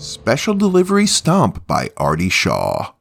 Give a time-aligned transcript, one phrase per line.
[0.00, 2.94] Special Delivery Stomp by Artie Shaw.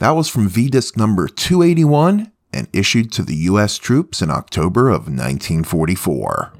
[0.00, 3.78] That was from V Disc number 281 and issued to the U.S.
[3.78, 6.52] troops in October of 1944.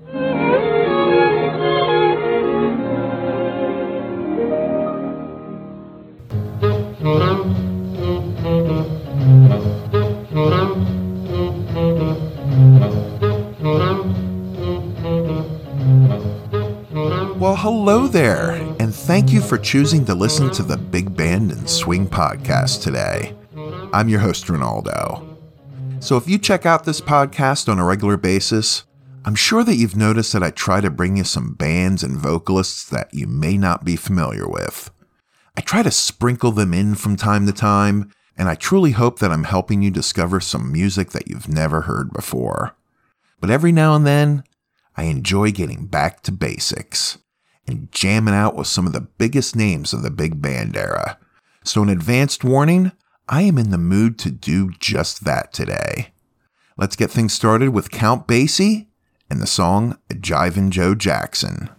[17.36, 22.06] Well, hello there, thank you for choosing to listen to the Big Band and Swing
[22.06, 23.36] podcast today.
[23.92, 25.36] I'm your host, Ronnaldo.
[25.98, 28.84] So, if you check out this podcast on a regular basis,
[29.24, 32.88] I'm sure that you've noticed that I try to bring you some bands and vocalists
[32.88, 34.90] that you may not be familiar with.
[35.56, 39.32] I try to sprinkle them in from time to time, and I truly hope that
[39.32, 42.76] I'm helping you discover some music that you've never heard before.
[43.40, 44.44] But every now and then,
[44.96, 47.18] I enjoy getting back to basics
[47.66, 51.18] and jamming out with some of the biggest names of the big band era.
[51.64, 52.92] So, an advanced warning
[53.28, 56.12] I am in the mood to do just that today.
[56.76, 58.88] Let's get things started with Count Basie
[59.30, 61.70] and the song Jivin' Joe Jackson.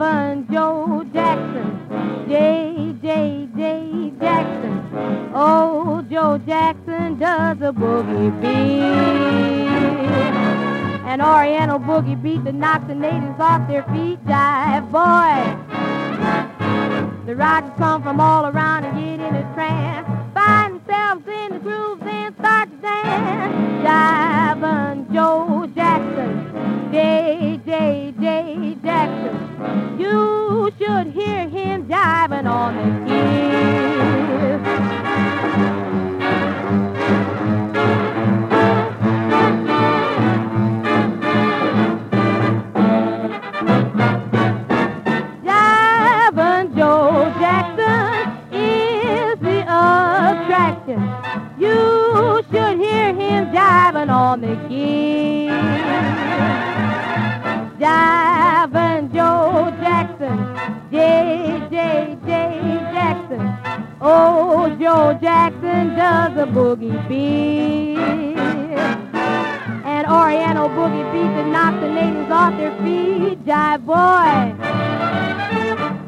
[0.00, 5.32] On the Joe Jackson, J J J Jackson.
[5.34, 8.48] Oh, Joe Jackson does a boogie beat.
[11.06, 14.24] An oriental boogie beat that knocks the natives off their feet.
[14.26, 15.56] Jive, boy.
[17.26, 20.06] The riders come from all around and get in a trance.
[20.34, 23.54] Find themselves in the grooves and start to dance.
[23.84, 25.47] Jivin' Joe
[26.90, 30.00] J J J Jackson.
[30.00, 33.77] You should hear him jiving on the key.
[64.40, 67.98] Oh, Joe Jackson does a boogie beat.
[69.84, 73.44] An Oriental boogie beat that knocks the natives off their feet.
[73.44, 74.54] Jive boy.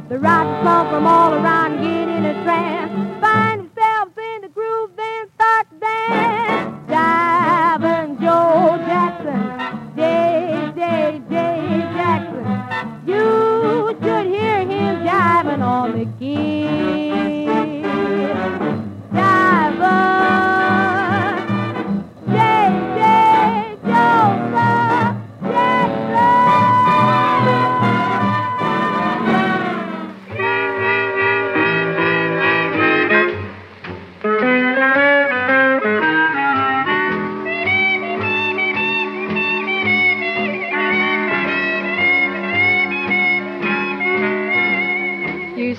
[0.09, 2.00] The riders come from all around and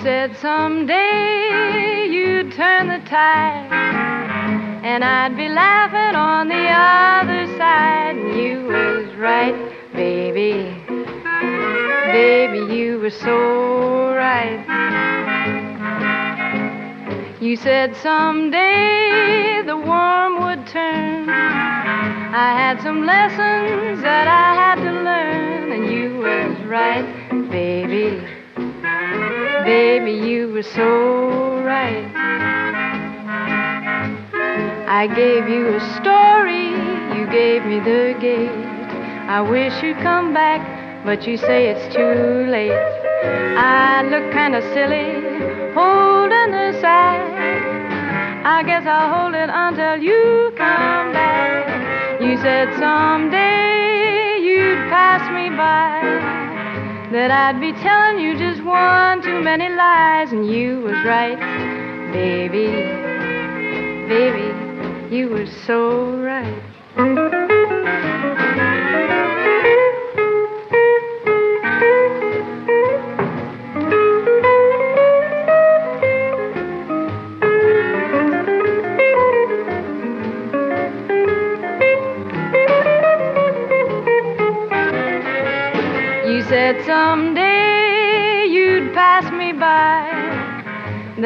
[0.04, 3.72] said someday you'd turn the tide,
[4.84, 8.16] and I'd be laughing on the other side.
[8.18, 9.54] And you was right,
[9.94, 10.76] baby.
[12.12, 14.66] Baby, you were so right.
[17.40, 21.30] You said someday the worm would turn.
[21.30, 27.06] I had some lessons that I had to learn, and you was right,
[27.52, 28.41] baby.
[29.66, 32.06] Baby, you were so right.
[34.88, 36.70] I gave you a story,
[37.18, 38.50] you gave me the gate.
[39.30, 40.62] I wish you'd come back,
[41.06, 42.72] but you say it's too late.
[42.74, 45.14] I look kind of silly
[45.74, 47.22] holding the sack.
[48.44, 52.22] I guess I'll hold it until you come back.
[52.22, 56.51] You said someday you'd pass me by
[57.12, 61.38] that I'd be telling you just one too many lies, and you was right,
[62.14, 62.68] baby,
[64.08, 67.41] baby, you were so right.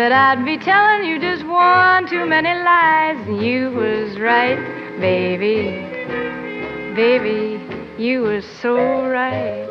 [0.07, 4.55] That I'd be telling you just one too many lies, and you was right,
[4.99, 5.81] baby,
[6.95, 7.59] baby,
[7.97, 9.67] you was so right.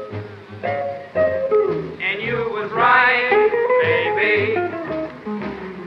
[0.64, 3.31] And you was right,
[3.84, 4.56] baby.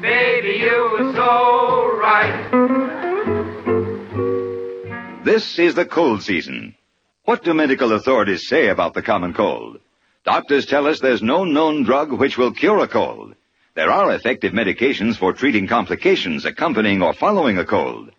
[0.01, 2.33] Baby, you was so right.
[5.25, 6.73] This is the cold season.
[7.25, 9.81] What do medical authorities say about the common cold?
[10.23, 13.35] Doctors tell us there's no known drug which will cure a cold.
[13.77, 18.09] There are effective medications for treating complications accompanying or following a cold.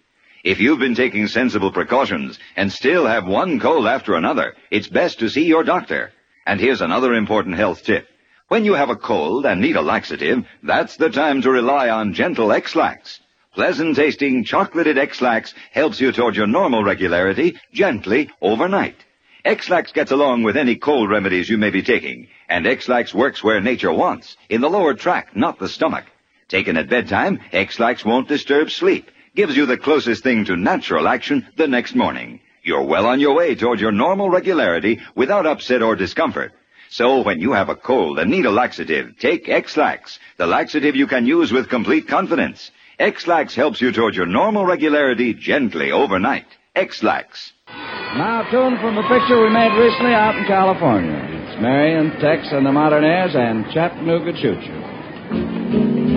[0.44, 5.18] If you've been taking sensible precautions and still have one cold after another, it's best
[5.18, 6.12] to see your doctor.
[6.46, 8.06] And here's another important health tip.
[8.46, 12.14] When you have a cold and need a laxative, that's the time to rely on
[12.14, 13.18] gentle X-Lax.
[13.52, 19.04] Pleasant tasting chocolated X-Lax helps you toward your normal regularity gently overnight.
[19.44, 23.60] X-Lax gets along with any cold remedies you may be taking, and X-Lax works where
[23.60, 26.04] nature wants, in the lower tract, not the stomach.
[26.48, 31.46] Taken at bedtime, X-Lax won't disturb sleep, gives you the closest thing to natural action
[31.56, 32.40] the next morning.
[32.62, 36.52] You're well on your way toward your normal regularity without upset or discomfort.
[36.90, 41.06] So when you have a cold and need a laxative, take X-Lax, the laxative you
[41.06, 42.70] can use with complete confidence.
[42.98, 46.46] X-Lax helps you toward your normal regularity gently overnight.
[46.74, 47.52] X-Lax.
[47.68, 51.37] Now, tune from a picture we made recently out in California.
[51.60, 56.07] Marion, Tex, and the Modernaires and Chattanooga Choo Choo.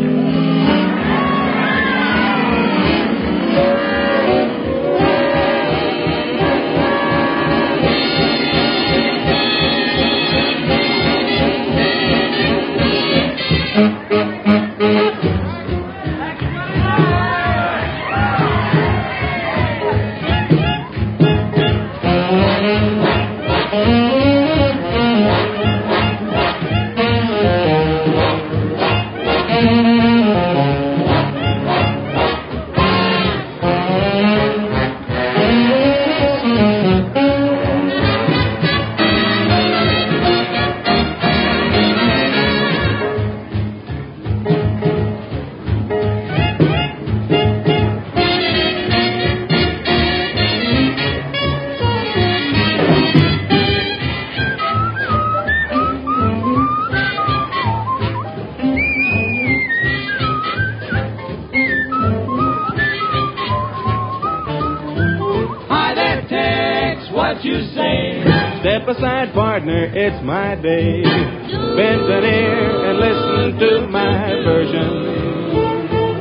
[70.62, 71.02] Day.
[71.02, 75.10] Bend an ear and listen to my version.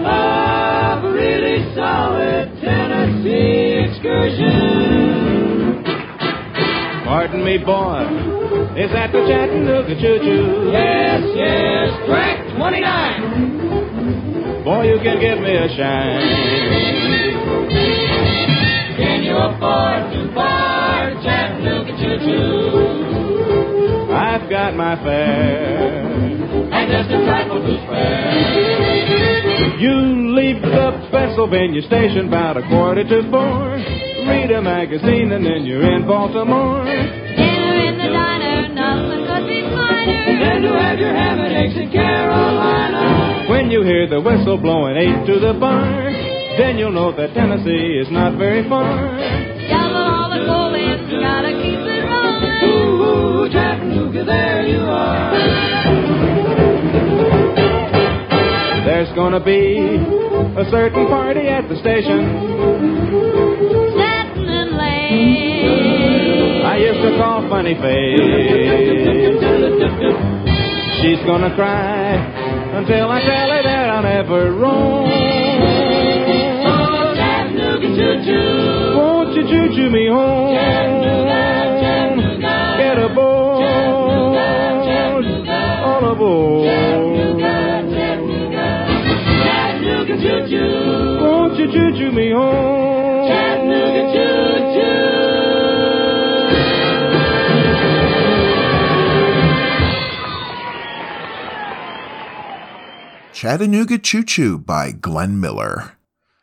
[0.07, 5.85] Of really solid Tennessee excursion.
[7.05, 8.01] Pardon me, boy,
[8.81, 10.71] is that the Chattanooga choo-choo?
[10.73, 14.65] Yes, yes, track 29.
[14.65, 17.00] Boy, you can give me a shine.
[24.81, 26.09] My fare.
[26.73, 29.77] And just a trifle to spare.
[29.77, 33.77] You leave the Pennsylvania station about a quarter to four.
[33.77, 36.85] Read a magazine and then you're in Baltimore.
[36.85, 40.41] Dinner in the diner, nothing could be finer.
[40.49, 43.49] Then to have your ham and eggs in Carolina.
[43.51, 46.09] When you hear the whistle blowing eight to the bar,
[46.57, 49.60] then you'll know that Tennessee is not very far.
[53.53, 55.31] Chattanooga, there you are.
[58.85, 59.77] There's gonna be
[60.57, 62.21] a certain party at the station.
[63.97, 66.65] Satin and lace.
[66.65, 68.21] I used to call Funny Face.
[71.03, 72.15] She's gonna cry
[72.75, 75.09] until I tell her that I'll never roam.
[76.67, 78.97] Oh, Chattanooga choo-choo.
[78.97, 80.55] Won't you choo-choo me home?
[80.55, 81.50] Chattanooga, Chattanooga.
[86.21, 87.41] All aboard.
[89.43, 91.19] Chattanooga choo-choo.
[91.23, 93.29] Won't you choo-choo me home?
[93.29, 95.01] Chattanooga choo-choo.
[103.33, 105.93] Chattanooga Choo Choo by Glenn Miller.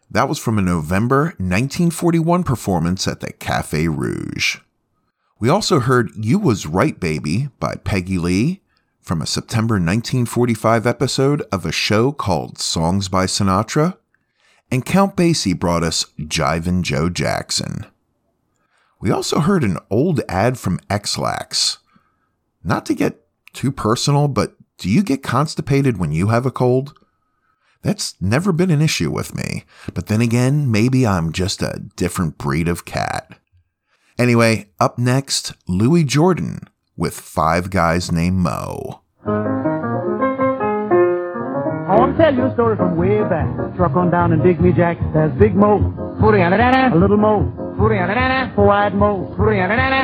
[0.09, 4.57] That was from a November 1941 performance at the Cafe Rouge.
[5.39, 8.63] We also heard You Was Right Baby by Peggy Lee
[9.07, 13.97] from a September 1945 episode of a show called Songs by Sinatra,
[14.69, 17.85] and Count Basie brought us Jivin' Joe Jackson.
[18.99, 21.77] We also heard an old ad from X-Lax.
[22.65, 26.93] Not to get too personal, but do you get constipated when you have a cold?
[27.83, 32.37] That's never been an issue with me, but then again, maybe I'm just a different
[32.37, 33.39] breed of cat.
[34.19, 39.01] Anyway, up next, Louis Jordan with Five Guys Named Mo.
[41.87, 43.47] I want to tell you a story from way back.
[43.77, 44.97] Truck on down and dig me, Jack.
[45.13, 45.77] There's Big Mo,
[46.93, 47.53] a little Mo,
[48.55, 49.35] four-eyed Mo,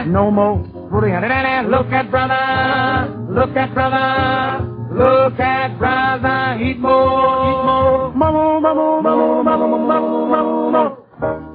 [0.07, 0.63] no Mo.
[0.93, 4.61] Look at brother, look at brother,
[4.93, 8.13] look at brother, eat more, eat more.
[8.13, 10.83] Mo, mo, mo, mo, mo, mo, mo, mo, mo.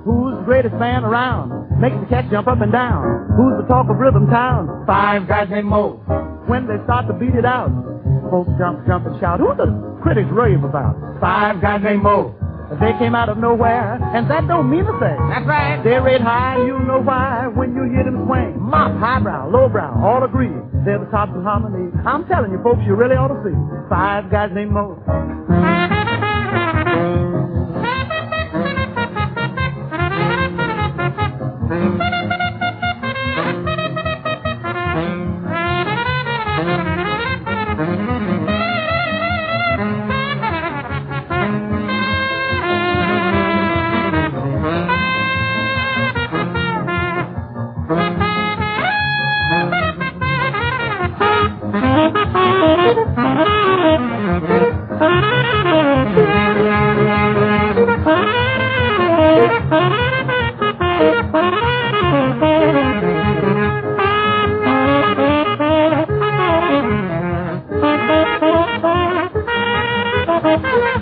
[0.04, 1.67] Who's the greatest man around?
[1.78, 3.30] Makes the cat jump up and down.
[3.38, 4.84] Who's the talk of rhythm town?
[4.86, 6.02] Five guys named Mo.
[6.46, 7.70] When they start to beat it out,
[8.30, 9.38] folks jump, jump and shout.
[9.38, 9.70] Who the
[10.02, 10.98] critics rave about?
[11.20, 12.34] Five guys named Mo.
[12.82, 15.16] They came out of nowhere, and that don't mean a thing.
[15.32, 15.80] That's right.
[15.82, 18.60] They're rate high, you know why, when you hear them swing.
[18.60, 20.52] Mop, highbrow, lowbrow, all agree.
[20.84, 21.88] They're the tops of harmony.
[22.04, 23.56] I'm telling you, folks, you really ought to see.
[23.88, 25.00] Five guys named Mo.
[70.42, 70.97] Thank you.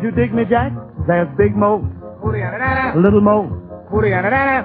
[0.00, 0.72] Did you dig me, Jack?
[1.06, 1.84] There's Big Mo,
[2.96, 3.52] Little Mo,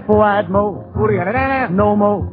[0.08, 0.94] Four-Eyed Mo,
[1.72, 2.24] No Mo.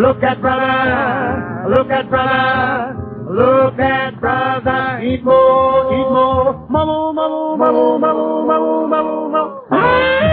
[0.00, 2.96] Look at brother, look at brother,
[3.28, 9.64] look at brother, eat more, eat more, mo, mo, mo, mo, mo, mo, mo, mo.
[9.68, 10.31] One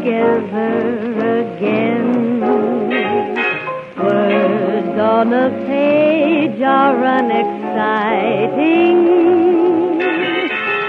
[0.00, 2.40] together again?
[3.98, 8.40] Words on a page are unexciting.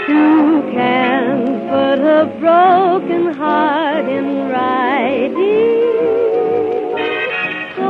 [0.08, 5.82] Who can put a broken heart in writing?
[7.76, 7.90] So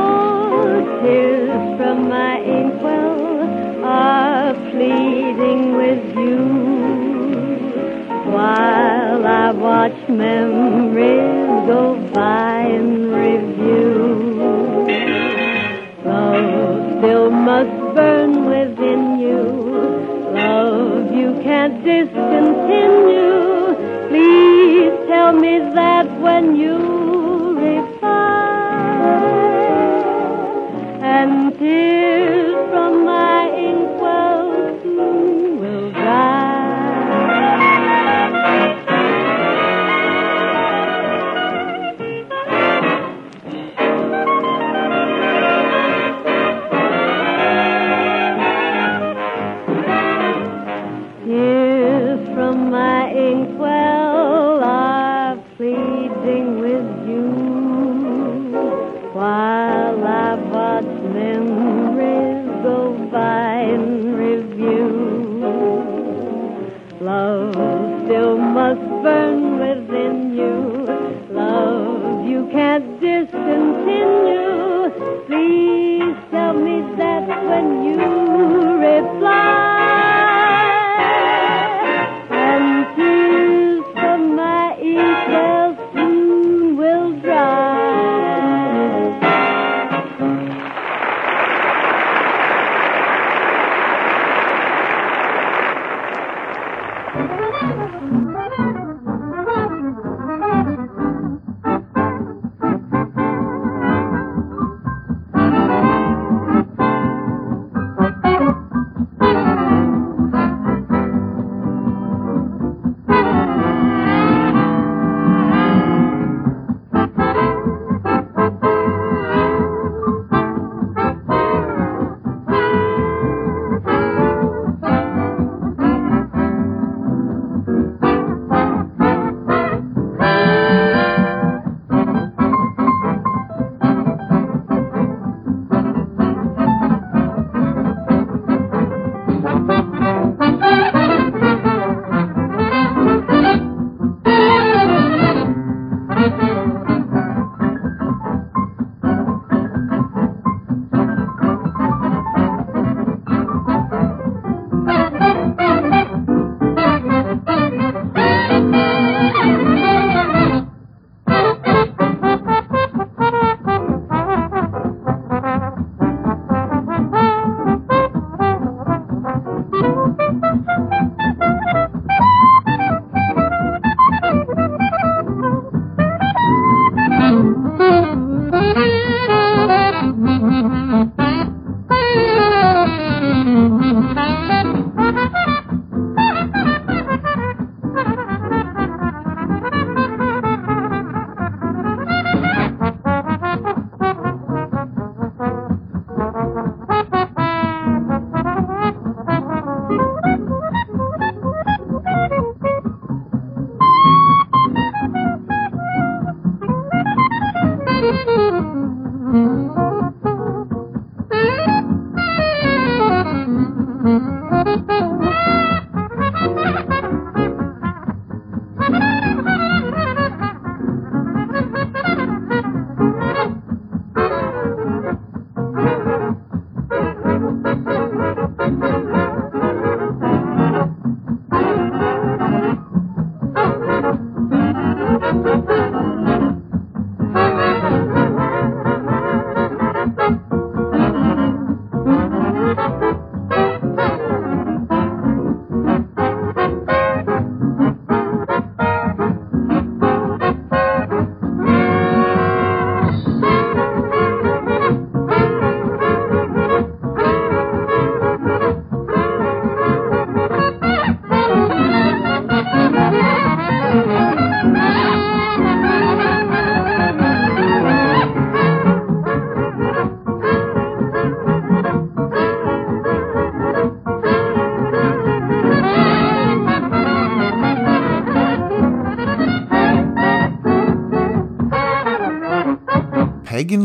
[1.02, 6.42] tears from my inkwell are pleading with you
[8.32, 10.51] while I watch memories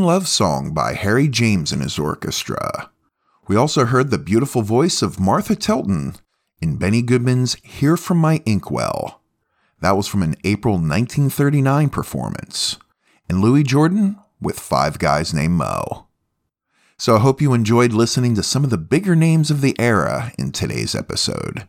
[0.07, 2.89] Love Song by Harry James and his orchestra.
[3.49, 6.15] We also heard the beautiful voice of Martha Tilton
[6.61, 9.19] in Benny Goodman's Tears from My Inkwell.
[9.81, 12.77] That was from an April 1939 performance.
[13.27, 16.07] And Louis Jordan with Five Guys Named Mo.
[16.97, 20.31] So I hope you enjoyed listening to some of the bigger names of the era
[20.39, 21.67] in today's episode.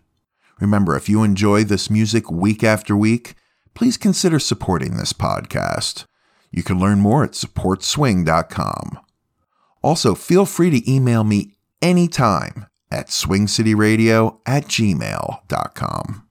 [0.61, 3.35] Remember, if you enjoy this music week after week,
[3.75, 6.05] please consider supporting this podcast.
[6.51, 8.99] You can learn more at supportswing.com.
[9.83, 16.29] Also, feel free to email me anytime at swingcityradio at gmail.com.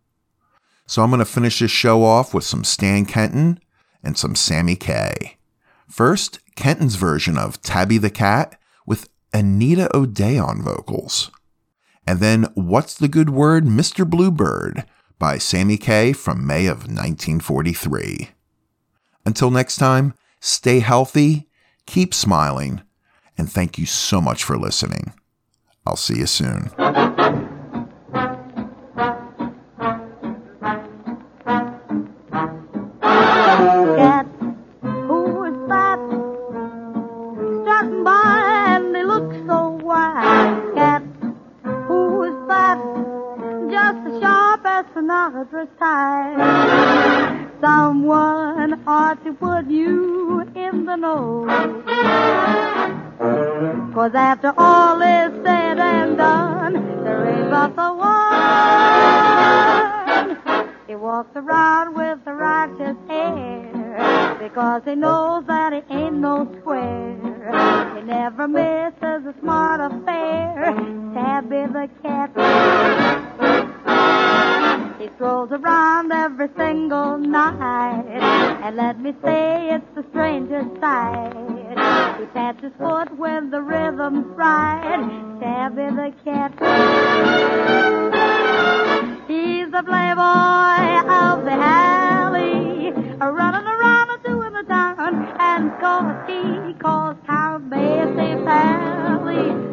[0.86, 3.60] So I'm going to finish this show off with some Stan Kenton
[4.04, 5.38] and some Sammy Kaye.
[5.88, 11.30] First, Kenton's version of Tabby the Cat with Anita O'Day on vocals.
[12.06, 14.10] And then What's the Good Word, Mr.
[14.10, 14.86] Bluebird
[15.20, 18.30] by Sammy Kaye from May of 1943.
[19.28, 21.50] Until next time, stay healthy,
[21.86, 22.82] keep smiling,
[23.38, 25.12] and thank you so much for listening.
[25.86, 26.72] I'll see you soon.
[43.70, 47.44] Just as sharp as Sinatra's tie.
[47.60, 51.48] Someone ought to put you in the know.
[53.94, 58.28] Cause after all is said and done, there ain't but the one.
[60.88, 67.16] He walks around with a righteous air because he knows that he ain't no square.
[67.96, 70.76] He never misses a smart affair.
[71.16, 72.30] Tabby the cat.
[75.00, 78.04] He strolls around every single night,
[78.64, 81.34] and let me say it's the strangest sight.
[82.20, 85.38] He taps his foot when the rhythm's right.
[85.40, 86.52] Tabby the cat.
[89.28, 90.82] He's the playboy
[91.14, 98.44] of the alley, running around and doing the town, and cause he calls town Macy
[98.44, 99.67] Pally.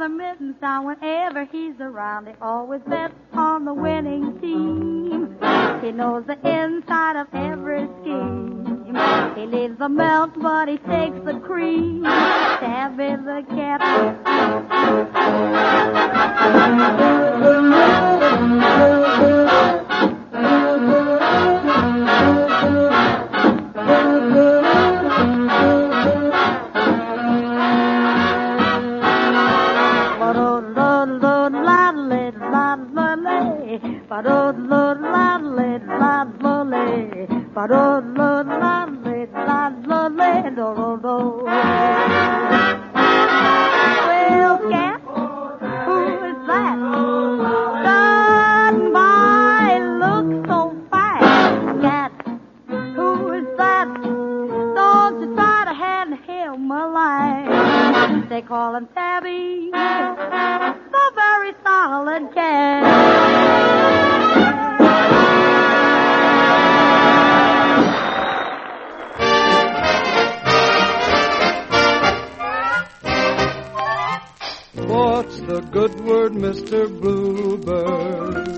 [0.00, 2.24] The mittens down whenever he's around.
[2.24, 5.36] They always bet on the winning team.
[5.82, 8.86] He knows the inside of every scheme.
[9.36, 12.04] He leaves the milk, but he takes the cream.
[12.04, 13.44] Tabby the
[18.80, 19.79] Well,
[58.30, 62.84] They call him Tabby, the very solid cat.
[74.86, 76.86] What's the good word, Mr.
[77.00, 78.50] Bluebird?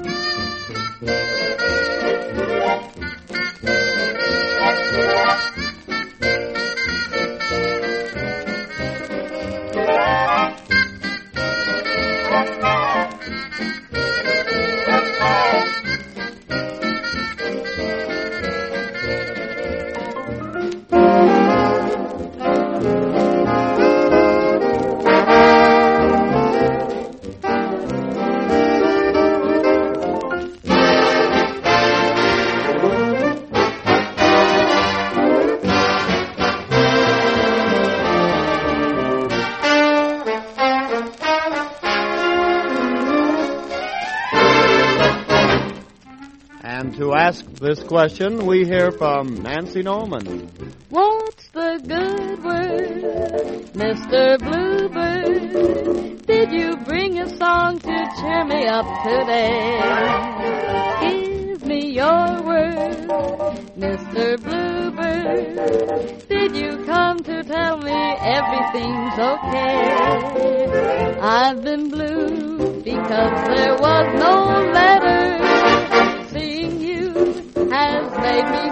[47.29, 50.51] Ask this question, we hear from Nancy Norman.
[50.91, 53.03] What's the good word,
[53.83, 54.39] Mr.
[54.45, 56.27] Bluebird?
[56.27, 59.79] Did you bring a song to cheer me up today?
[61.03, 63.07] Give me your word,
[63.79, 64.25] Mr.
[64.43, 66.29] Bluebird.
[66.29, 68.01] Did you come to tell me
[68.37, 69.79] everything's okay?
[71.21, 75.32] I've been blue because there was no letter.
[78.33, 78.72] Made me